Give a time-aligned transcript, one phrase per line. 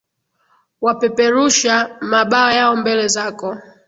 [0.81, 3.57] Wapeperusha, mabawa yao mbele zako.